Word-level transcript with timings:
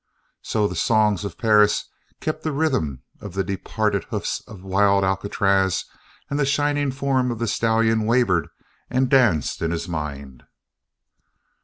So 0.41 0.67
the 0.67 0.75
songs 0.75 1.23
of 1.23 1.37
Perris 1.37 1.85
kept 2.21 2.41
the 2.41 2.51
rhythm 2.51 3.03
of 3.19 3.35
the 3.35 3.43
departed 3.43 4.05
hoofs 4.05 4.41
of 4.47 4.63
wild 4.63 5.03
Alcatraz 5.03 5.85
and 6.27 6.39
the 6.39 6.43
shining 6.47 6.89
form 6.91 7.29
of 7.29 7.37
the 7.37 7.45
stallion 7.47 8.07
wavered 8.07 8.47
and 8.89 9.09
danced 9.11 9.61
in 9.61 9.69
his 9.69 9.87
mind. 9.87 10.41